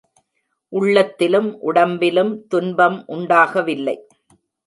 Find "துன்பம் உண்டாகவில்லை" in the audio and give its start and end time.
2.47-3.95